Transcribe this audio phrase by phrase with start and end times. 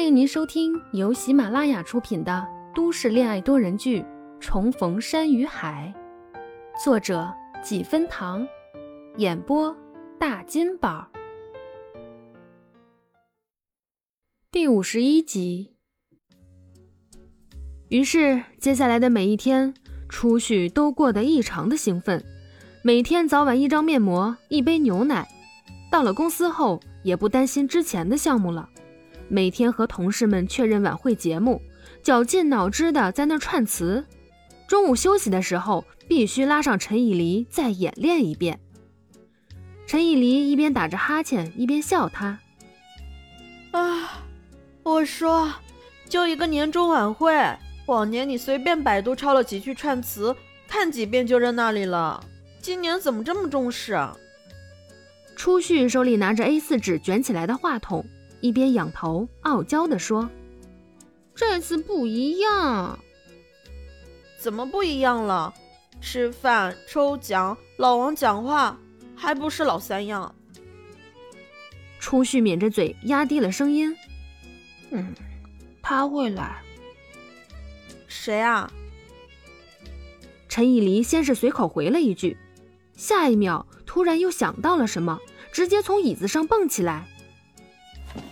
[0.00, 4.00] 欢迎您收听由喜马拉雅出品的都市恋爱多人剧
[4.40, 5.92] 《重逢山与海》，
[6.82, 7.30] 作者
[7.62, 8.48] 几分糖，
[9.18, 9.76] 演播
[10.18, 11.06] 大金宝，
[14.50, 15.76] 第五十一集。
[17.90, 19.74] 于是，接下来的每一天，
[20.08, 22.24] 初旭都过得异常的兴奋，
[22.82, 25.28] 每天早晚一张面膜，一杯牛奶。
[25.92, 28.66] 到了公司后，也不担心之前的项目了。
[29.30, 31.62] 每天和同事们确认晚会节目，
[32.02, 34.04] 绞尽脑汁的在那串词。
[34.66, 38.58] 中午休息的时候，必须拉上陈以离再演练一遍。
[39.86, 42.40] 陈以离一边打着哈欠，一边笑他
[43.70, 44.24] ：“啊，
[44.82, 45.52] 我说，
[46.08, 47.32] 就一个年终晚会，
[47.86, 50.34] 往年你随便百度抄了几句串词，
[50.66, 52.20] 看几遍就扔那里了。
[52.60, 54.16] 今年怎么这么重视啊？”
[55.36, 58.04] 初旭手里拿着 A4 纸卷起来的话筒。
[58.40, 60.28] 一边仰头傲娇地说
[61.34, 62.98] ：“这次不一样，
[64.38, 65.52] 怎么不一样了？
[66.00, 68.78] 吃饭、抽奖、老王讲话，
[69.14, 70.34] 还不是老三样。”
[72.00, 73.94] 初旭抿着嘴，压低了声音
[74.90, 75.14] ：“嗯，
[75.82, 76.62] 他会来。
[78.08, 78.72] 谁啊？”
[80.48, 82.36] 陈以离先是随口回了一句，
[82.96, 85.20] 下一秒突然又想到了什么，
[85.52, 87.06] 直接从椅子上蹦起来。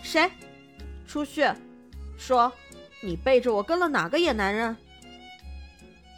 [0.09, 0.31] 谁？
[1.07, 1.45] 初旭，
[2.17, 2.51] 说，
[3.03, 4.75] 你背着我跟了哪个野男人？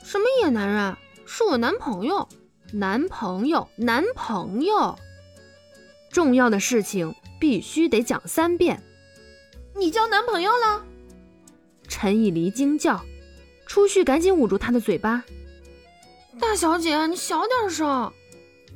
[0.05, 0.97] 什么野男人？
[1.27, 2.29] 是我男朋友，
[2.73, 4.97] 男朋友，男朋友。
[6.09, 8.81] 重要的事情必须得讲三遍。
[9.75, 10.85] 你交男朋友了？
[11.89, 13.05] 陈以离惊叫，
[13.67, 15.25] 初旭赶紧捂住他的嘴巴。
[16.39, 18.13] 大小姐，你小点声。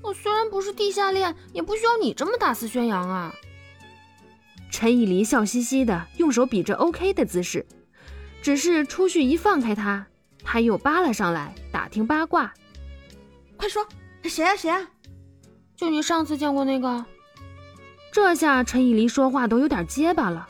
[0.02, 3.32] 我虽然不是地下恋，也不需要你这么大肆宣扬啊。
[4.74, 7.64] 陈以离笑嘻嘻的，用手比着 OK 的姿势。
[8.42, 10.04] 只是初旭一放开他，
[10.42, 12.52] 他又扒拉上来，打听八卦。
[13.56, 13.86] 快说，
[14.24, 14.84] 谁啊谁啊？
[15.76, 17.06] 就你上次见过那个。
[18.10, 20.48] 这下陈以离说话都有点结巴了。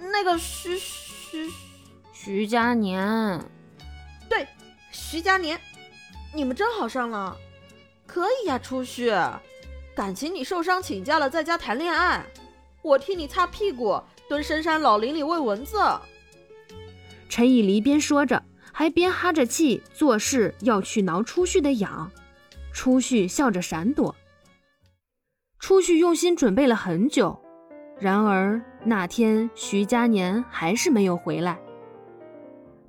[0.00, 1.48] 那个徐徐
[2.12, 3.40] 徐佳年。
[4.28, 4.48] 对，
[4.90, 5.60] 徐佳年。
[6.34, 7.36] 你们真好上了。
[8.04, 9.12] 可以呀，初旭。
[9.94, 12.26] 感情你受伤请假了，在家谈恋爱。
[12.86, 15.76] 我替你擦屁股，蹲深山老林里喂蚊子。
[17.28, 18.40] 陈以离边说着，
[18.72, 22.08] 还边哈着气，做事要去挠初旭的痒。
[22.72, 24.14] 初旭笑着闪躲。
[25.58, 27.36] 初旭用心准备了很久，
[27.98, 31.58] 然而那天徐佳年还是没有回来。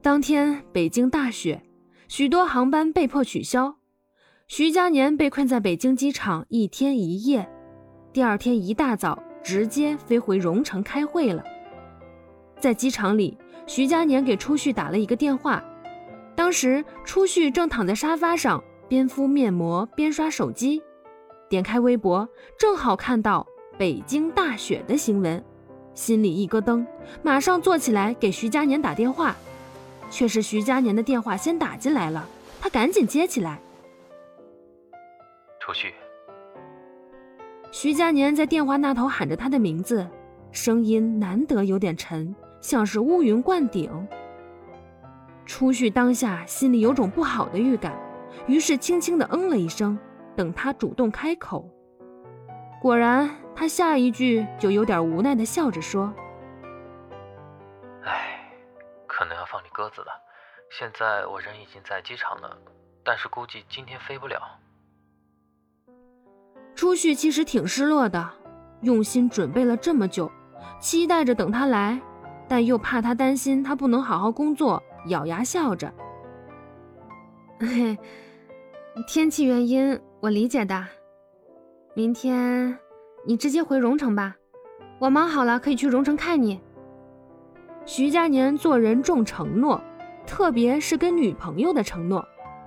[0.04, 1.64] 当天北京大雪，
[2.08, 3.78] 许多航班被迫取消，
[4.48, 7.50] 徐佳年被困在北京机场一天一夜。
[8.14, 9.24] 第二天一大早。
[9.48, 11.42] 直接飞回荣城开会了。
[12.60, 15.64] 在机场里，徐佳年给初旭打了一个电话。
[16.36, 20.84] 当时初旭正躺在沙发上，边敷面膜边刷手机，
[21.48, 22.28] 点开微博，
[22.60, 23.48] 正好看到
[23.78, 25.42] 北京大雪的新闻，
[25.94, 26.86] 心里一咯噔，
[27.24, 29.34] 马上坐起来给徐佳年打电话。
[30.10, 32.28] 却是徐佳年的电话先打进来了，
[32.60, 33.62] 他赶紧接起来。
[35.62, 35.94] 初旭。
[37.80, 40.10] 徐佳年在电话那头喊着他的名字，
[40.52, 44.08] 声音难得有点沉，像是乌云灌顶。
[45.46, 47.96] 初旭当下心里有种不好的预感，
[48.48, 49.96] 于是轻轻的嗯了一声，
[50.36, 51.70] 等他主动开口。
[52.82, 56.12] 果然，他下一句就有点无奈的笑着说
[58.06, 58.40] ：“哎，
[59.06, 60.08] 可能要放你鸽子了。
[60.72, 62.58] 现在我人已经在机场了，
[63.04, 64.42] 但是估计今天飞不了。”
[66.78, 68.30] 初旭其实挺失落的，
[68.82, 70.32] 用心准备了这么久，
[70.80, 72.00] 期待着等他来，
[72.48, 75.92] 但又怕他担心他不能好好工作，咬牙笑着。
[77.58, 77.98] 嘿，
[79.08, 80.86] 天气原因我理解的。
[81.96, 82.78] 明天
[83.26, 84.36] 你直接回荣城吧，
[85.00, 86.62] 我忙好了可以去荣城看你。
[87.88, 89.82] 徐佳年做人重承诺，
[90.28, 92.24] 特别是跟女朋友的承诺，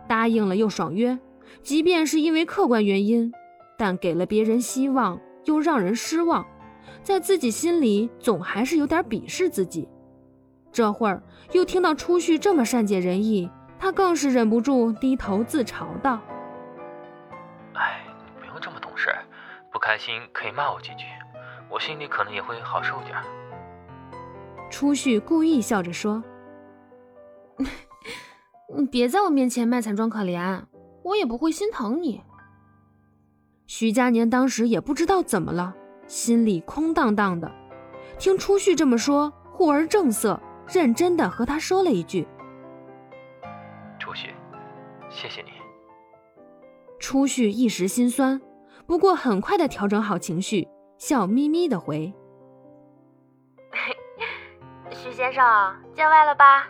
[0.08, 1.16] 答应了又爽约，
[1.62, 3.32] 即便是因为客观原因。
[3.80, 6.46] 但给了别人希望，又让人失望，
[7.02, 9.88] 在自己心里总还是有点鄙视自己。
[10.70, 11.22] 这会儿
[11.52, 16.20] 又听到初旭这么善解人意，他更是忍不住低头自嘲道
[17.72, 19.08] ：“哎，你不用这么懂事，
[19.72, 21.06] 不开心可以骂我几句，
[21.70, 23.16] 我心里可能也会好受点。”
[24.70, 26.22] 初旭故意笑着说：
[28.76, 30.64] “你别在我面前卖惨装可怜，
[31.02, 32.20] 我也不会心疼你。”
[33.72, 35.72] 徐佳年当时也不知道怎么了，
[36.08, 37.48] 心里空荡荡的。
[38.18, 42.26] 听初旭这么说，忽而正色，认真的和他说了一句
[43.96, 44.34] ：“初旭，
[45.08, 45.50] 谢谢你。”
[46.98, 48.40] 初旭一时心酸，
[48.88, 50.66] 不过很快的调整好情绪，
[50.98, 52.12] 笑眯眯的回：
[54.90, 55.44] “徐先生，
[55.94, 56.66] 见外了吧？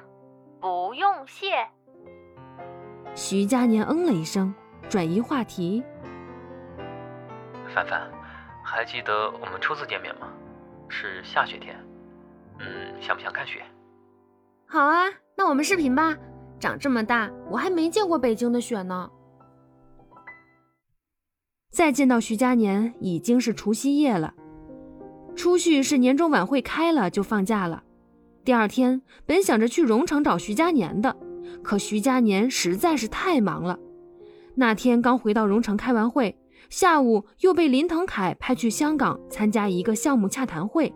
[0.60, 1.66] 不用谢。”
[3.16, 4.54] 徐佳年嗯了一声，
[4.86, 5.82] 转移话题
[7.74, 8.10] ：“凡凡，
[8.64, 10.28] 还记得我们初次见面吗？
[10.88, 11.76] 是下雪天。
[12.58, 12.66] 嗯，
[13.00, 13.62] 想不想看雪
[14.66, 15.06] ？”“好啊，
[15.36, 16.16] 那我们视频吧。
[16.58, 19.10] 长这么大，我还没见过北京的雪呢。”
[21.72, 24.34] 再见到徐佳年，已经是除夕夜了。
[25.36, 27.82] 初旭是年终晚会开了就放假了。
[28.44, 31.16] 第二天本想着去荣城找徐佳年的，
[31.62, 33.78] 可徐佳年实在是太忙了。
[34.56, 36.36] 那天刚回到荣城开完会，
[36.68, 40.92] 下午又被林腾凯派去香港参加一个项目洽谈会。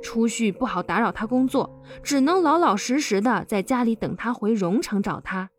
[0.00, 5.50] 初旭不好打扰他工作，只能老老实实的在家里等他回荣城找他。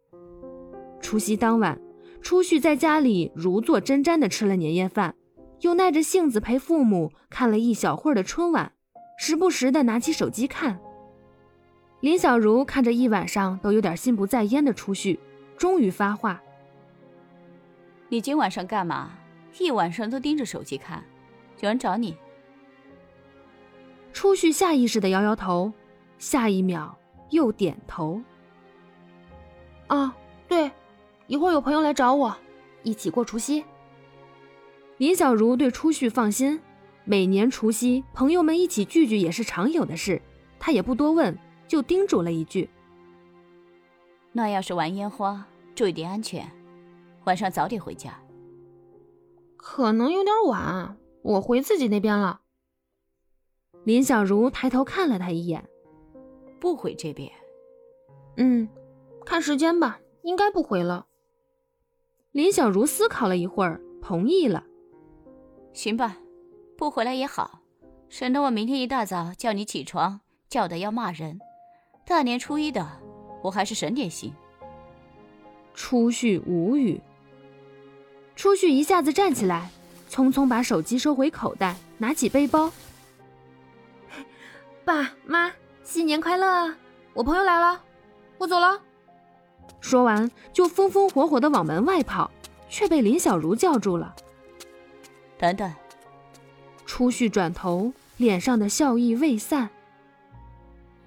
[1.02, 1.80] 除夕当晚。
[2.22, 5.16] 初旭在家里如坐针毡的吃了年夜饭，
[5.62, 8.74] 又耐着性子陪父母看了一小会儿的春晚，
[9.18, 10.78] 时不时的拿起手机看。
[12.02, 15.18] 林小如看着一晚上都有点心不在焉的初旭，
[15.58, 16.42] 终于发话
[18.10, 19.12] ：“你今晚上干嘛？
[19.58, 21.04] 一晚上都盯着手机看？
[21.62, 22.18] 有人找你？”
[24.12, 25.72] 初旭下意识的摇摇头，
[26.18, 26.98] 下一秒
[27.30, 28.22] 又点头
[29.88, 30.14] ：“啊，
[30.48, 30.70] 对。”
[31.28, 32.36] 一会儿有朋友来找我，
[32.82, 33.64] 一起过除夕。
[34.98, 36.60] 林小如对初旭放心，
[37.04, 40.20] 每年除夕朋友们一起聚聚也是常有的事，
[40.58, 42.68] 她也不多问，就叮嘱了一句
[44.34, 45.46] ：“那要是玩烟花，
[45.76, 46.52] 注意点安全，
[47.30, 48.20] 晚上早点回家。”
[49.56, 52.42] 可能有点晚，我回自己那边了。
[53.84, 55.70] 林小如抬头看了他一眼，
[56.60, 57.32] 不回这边。
[58.38, 58.68] 嗯，
[59.26, 61.06] 看时间吧，应该不回了。
[62.32, 64.66] 林小如思考了一会儿，同意了。
[65.74, 66.18] 行吧，
[66.76, 67.62] 不回来也好，
[68.10, 71.40] 省得我明天一大早叫你起床，叫的要骂人。
[72.06, 72.88] 大年初一的，
[73.44, 74.34] 我还是省点心。
[75.76, 77.00] 初旭无语。
[78.40, 79.70] 初旭一下子站起来，
[80.10, 82.72] 匆匆把手机收回口袋，拿起背包。
[84.86, 85.52] 爸妈，
[85.84, 86.74] 新年快乐！
[87.14, 87.82] 我朋友来了，
[88.38, 88.80] 我走了。
[89.82, 92.32] 说完，就风风火火的往门外跑，
[92.70, 94.16] 却被林小如叫住了。
[95.38, 95.70] 等等！
[96.86, 99.70] 初旭转头，脸上的笑意未散。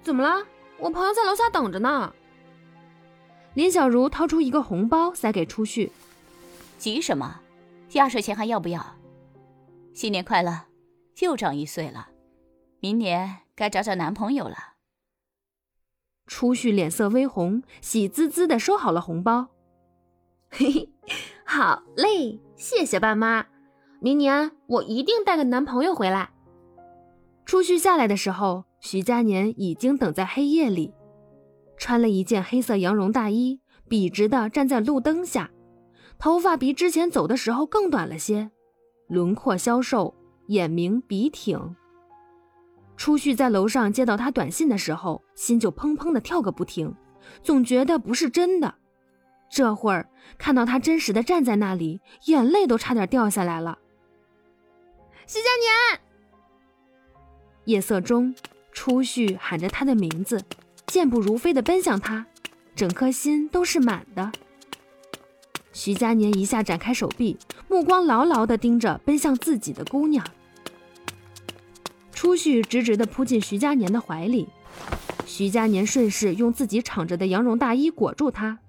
[0.03, 0.45] 怎么了？
[0.77, 2.13] 我朋友在楼下等着呢。
[3.55, 5.91] 林小如掏出一个红包，塞给初旭。
[6.83, 7.39] 急什么？
[7.93, 8.85] 压岁钱还要不要？
[9.93, 10.65] 新年快乐！
[11.21, 12.09] 又长一岁了，
[12.81, 14.73] 明年该找找男朋友了。
[16.27, 19.47] 初旭脸色微红，喜滋滋的收好了红包。
[20.49, 20.89] 嘿嘿，
[21.45, 23.45] 好嘞，谢谢爸妈。
[24.01, 26.31] 明年我一定带个男朋友回来。
[27.45, 30.93] 初旭下来的时候，徐佳年已经等在黑夜里，
[31.77, 35.49] 穿了一件黑色羊绒大衣，笔直的站在路灯下，
[36.19, 38.49] 头发比之前走的时候更短了些，
[39.07, 40.15] 轮廓消瘦，
[40.47, 41.75] 眼明鼻挺。
[42.95, 46.95] 初旭在楼上接到他短信的时候，心就砰砰的跳个不停，
[47.41, 48.75] 总觉得不是真的。
[49.49, 53.77] 这会儿看到他真实的站在那里，眼泪都差点掉下来了。
[55.27, 56.01] 徐佳年，
[57.65, 58.33] 夜色中，
[58.71, 60.41] 初旭喊着他的名字，
[60.87, 62.25] 健步如飞的奔向他，
[62.75, 64.31] 整颗心都是满的。
[65.73, 67.37] 徐佳年一下展开手臂，
[67.67, 70.25] 目光牢牢地盯着奔向自己的姑娘。
[72.11, 74.47] 初旭直直地扑进徐佳年的怀里，
[75.25, 78.59] 徐佳年顺势用自己敞着的羊绒大衣裹住他，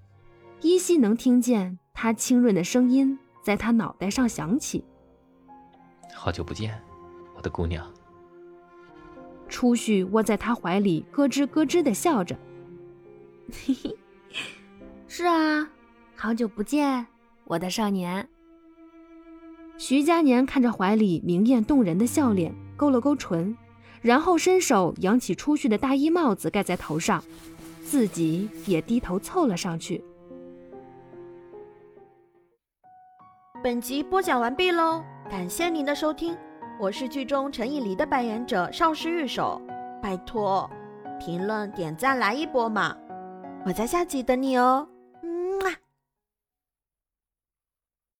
[0.62, 4.82] 依稀能听见他清润的声音在他脑袋上响起
[6.14, 6.80] ：“好久不见，
[7.37, 7.88] 我的姑娘。”
[9.46, 12.37] 初旭窝在他怀里，咯吱咯吱地笑着
[13.52, 13.96] ：“嘿嘿，
[15.06, 15.70] 是啊，
[16.16, 17.06] 好久不见，
[17.44, 18.28] 我的少年。”
[19.78, 22.54] 徐佳年看着怀里明艳动人的笑脸。
[22.76, 23.56] 勾了勾唇，
[24.02, 27.23] 然后伸手扬起出去的大衣帽子盖在头上，
[27.85, 30.02] 自己也低头凑了上去。
[33.62, 36.37] 本集播讲完毕喽，感谢您的收听，
[36.80, 39.62] 我是剧中陈以离的扮演者邵氏玉手，
[40.02, 40.68] 拜托，
[41.21, 42.97] 评论点赞来一波嘛，
[43.64, 44.88] 我在下集等你哦。